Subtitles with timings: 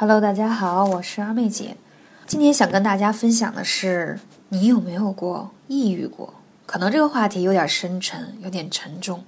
[0.00, 1.76] Hello，大家好，我是阿妹姐。
[2.26, 6.32] 今天想跟大家分享的是，你有没有过抑郁过？
[6.64, 9.22] 可能这个话题有点深沉，有点沉重。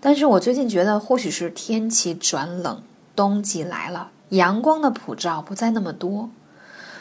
[0.00, 2.82] 但是我最近觉得，或许是天气转冷，
[3.14, 6.28] 冬季来了，阳光的普照不再那么多，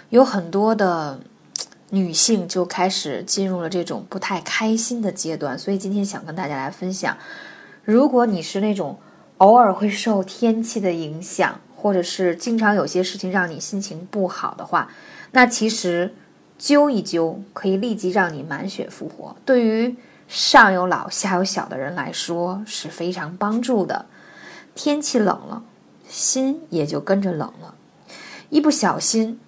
[0.09, 1.19] 有很多的
[1.89, 5.57] 女性就开始进入了这种不太开心的阶段。
[5.57, 7.17] 所以今天想跟大家来分享，
[7.83, 8.99] 如果你是那种
[9.39, 14.91] 偶尔会受天气的影响，或者是经常有些事情让你心情不好的话，
[15.31, 16.13] 那其实
[16.59, 19.35] 灸一灸可以立即让你满血复活。
[19.45, 19.95] 对于
[20.27, 24.05] 上有老下有小的人来说是非常帮助的。
[24.75, 25.63] 天气冷了，
[26.07, 27.75] 心也就跟着冷了，
[28.49, 29.39] 一不小心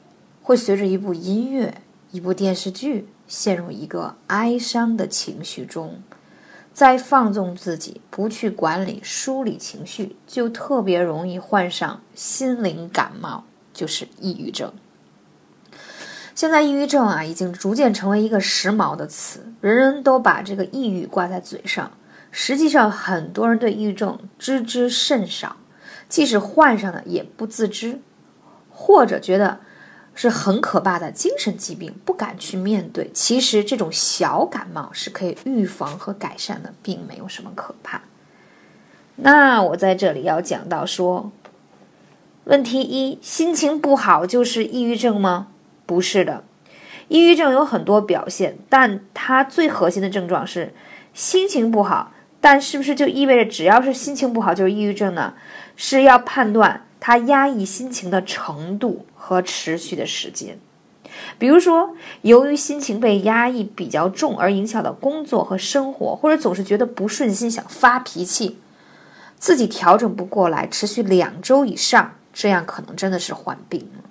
[0.42, 6.02] 会随着一部音乐、一部电视剧陷入一个哀伤的情绪中。
[6.74, 13.44] 再放纵自己，不去管理、梳理情绪，就特别容易患上心灵感冒，
[13.74, 14.72] 就是抑郁症。
[16.34, 21.92] 现在抑郁症啊，已经逐渐成为一个时髦的词，人人都把这个抑郁挂在嘴上。
[22.32, 25.58] 实际上，很多人对抑郁症知之甚少，
[26.08, 28.00] 即使患上了，也不自知，
[28.70, 29.60] 或者觉得。
[30.14, 33.10] 是很可怕的精神疾病，不敢去面对。
[33.14, 38.02] 其实这种小感冒是可以预防和改善的，并没有什么可怕。
[39.16, 41.32] 那我在这里要讲到说，
[42.46, 45.48] 问题一：心情不好就是抑郁症吗？
[45.86, 46.44] 不是的，
[47.08, 50.74] 抑郁症有很多表现，但它最核心的症状是
[51.14, 52.12] 心情不好。
[52.44, 55.36] 但是不是就意味着只要是心情不好就是抑郁症呢？
[55.76, 56.88] 是要判断。
[57.02, 60.60] 他压抑心情的程度和持续的时间，
[61.40, 68.60] 比如说，由于心情被压抑比较重而影响到工作和生活，或者总是觉得不顺心想发脾气，
[69.40, 74.04] 自己调整不过来，持续两周以上，这样可能真的是患病了。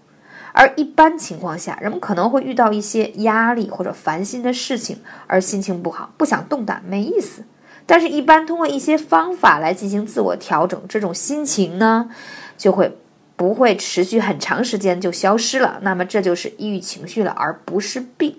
[0.52, 7.44] 而一般情况下，人们可能会遇到一些压力或者烦心的事情而心情不好，不想动弹，没意思。
[7.86, 12.10] 但是，一般通过一些方法来进行自我调整，这种心情呢？
[12.60, 12.94] 就会
[13.36, 18.36] 不会持续很长时间就消失了，那么这就是抑郁情绪了，而不是病。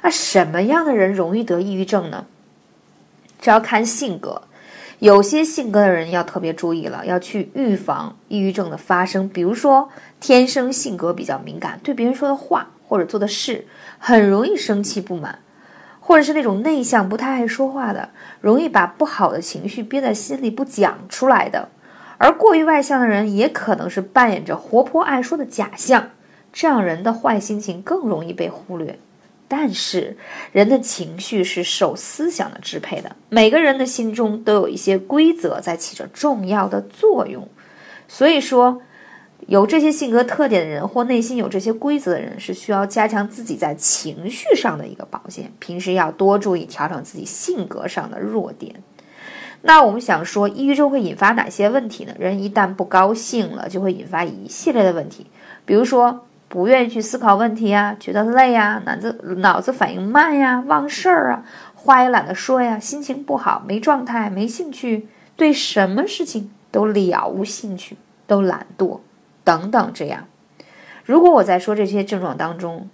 [0.00, 2.24] 那什么样的人容易得抑郁症呢？
[3.40, 4.40] 这要看性格，
[5.00, 9.28] 有些性格的人要特别注意了，要去预防抑郁症的发生。
[9.28, 9.88] 比如说，
[10.20, 13.66] 天生性格比较敏感，对别人说的话或者做的事
[13.98, 15.40] 很容易生气不满，
[15.98, 18.08] 或者是那种内向不太爱说话的，
[18.40, 21.68] 容易把不好的情绪憋在心里不讲出来的。
[22.18, 26.10] 而过于外向的人也可能是扮演着活泼爱说的假象，
[26.52, 28.98] 这样人的坏心情更容易被忽略。
[29.48, 30.16] 但是，
[30.50, 37.46] 人的情绪是受思想的支配的，每个人的心中都有一些规则在起着重要的作用。
[38.08, 38.82] 所以说，
[39.46, 48.74] 有这些性格特点的人或内心有这些规则的人，是需要加强自己在情绪上的一个保健，平时要多注意调整自己性格上的弱点。
[49.66, 52.14] 那我们想说，抑郁症会引发哪些问题呢？
[52.20, 55.26] 人一旦不高兴了，就会引发一系列的问题，
[55.64, 61.44] 比如说不愿意去思考问题啊，觉得累呀，脑子脑子反应慢呀，忘事儿啊，
[61.74, 67.96] 话也懒得说呀，心情不好，没状态，没兴趣，对什么事情都了无兴趣，
[68.28, 69.00] 都懒惰，
[69.42, 69.90] 等等。
[69.92, 70.28] 这样，
[71.04, 72.88] 如果我在说这些症状当中，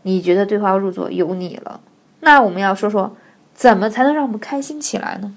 [0.00, 1.80] 你觉得对号入座有你了，
[2.20, 3.14] 那我们要说说，
[3.52, 5.34] 怎么才能让我们开心起来呢？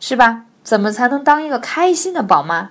[0.00, 0.44] 是吧？
[0.62, 2.70] 怎么才能当一个开心的宝妈？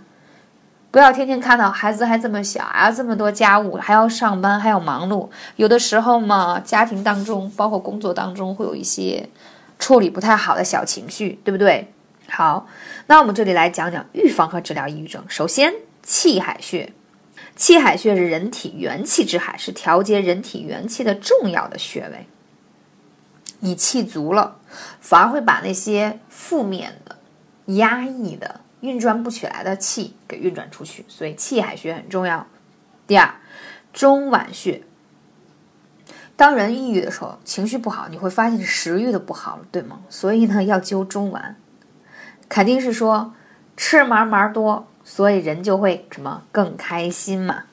[0.90, 5.30] 不要天天看到孩子还这么小啊，这么多家务，还要上班，还要忙碌。
[5.58, 9.30] 有的时候嘛，家庭当中，包括工作当中，会有一些
[9.78, 11.92] 处理不太好的小情绪，对不对？
[12.30, 12.68] 好，
[13.08, 15.24] 那我们这里来讲讲预防和治疗抑郁症。
[15.28, 16.94] 首先，气海穴，
[17.56, 22.28] 气海穴是人体元气之海，是调节人体元气的重要的穴位。
[23.60, 24.58] 你气足了，
[25.02, 27.17] 反而会把那些负面的。
[27.68, 32.48] 压抑的运转不起来的气给运转出去，所以气海穴很重要。
[33.06, 33.36] 第二，
[33.94, 34.82] 中脘穴。
[36.36, 40.02] 当人抑郁的时候，情绪不好，你会发现食欲都不好了，对吗？
[40.10, 41.56] 所以呢，要灸中脘，
[42.48, 43.34] 肯定是说
[43.76, 47.64] 吃嘛嘛多，所以人就会什么更开心嘛。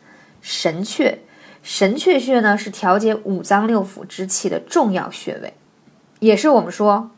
[0.41, 1.19] 神阙，
[1.63, 5.55] 神阙穴呢是调节五脏六腑之气的重要穴位，
[6.21, 7.11] 也是我们说。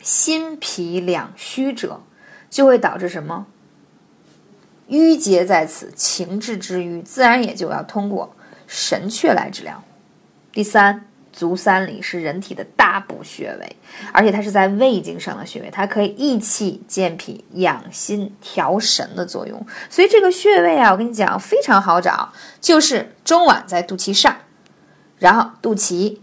[0.00, 2.00] 心脾两虚者，
[2.48, 3.46] 就会导致什么？
[4.88, 8.34] 淤结在此，情志之郁，自然也就要通过
[8.66, 9.82] 神阙来治疗。
[10.52, 13.76] 第三，足三里是人体的大补穴位，
[14.12, 19.64] 而且它是在胃经上的穴位，它可以益气健脾、养心调神的作用。
[19.88, 24.34] 所以这个穴位啊，我跟你讲非常好找，就是中脘在肚脐上，
[25.18, 26.18] 然后肚脐，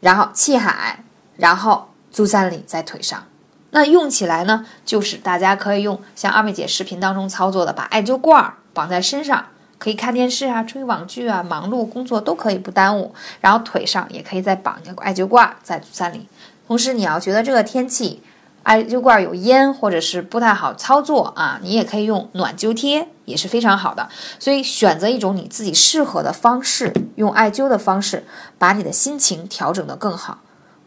[0.00, 1.04] 然后气海，
[1.36, 3.22] 然后足三里在腿上。
[3.70, 9.46] 那用起来呢，就是大家可以用像二妹姐视频当中操作的，把艾灸罐绑在身上。
[9.78, 13.14] 可以看电视啊，追网剧啊，忙碌工作都可以不耽误。
[13.40, 16.28] 然后腿上也可以再绑一个艾灸罐，在足三里。
[16.66, 18.22] 同时，你要觉得这个天气
[18.62, 24.06] 艾灸罐有烟或者是不太好操作啊，你也可以用暖灸贴，也是非常好的。
[24.38, 28.26] 所以选择一种你自己适合的方式，用艾灸的方式，
[28.58, 30.40] 把你的心情调整得更好。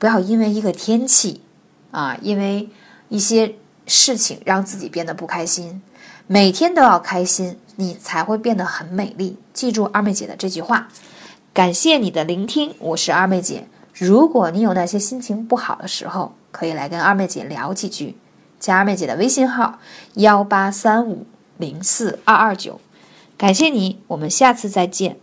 [0.04, 1.40] 不要因为一个天气
[1.92, 2.68] 啊，因为
[3.08, 3.56] 一些
[3.88, 5.82] 事情让自己变得不开心。
[6.28, 7.58] 每天都要开心。
[7.78, 9.38] 你才会变得很美丽。
[9.54, 10.90] 记住二妹姐的这句话，
[11.54, 13.66] 感谢你的聆听，我是二妹姐。
[13.94, 18.18] 如果你有那些心情不好的时候，可以来跟二妹姐聊几句，
[18.60, 19.80] 加二妹姐的微信号
[20.16, 21.26] 幺八三五
[21.58, 22.82] 零四二二九。
[23.38, 25.23] 感谢你，我们下次再见。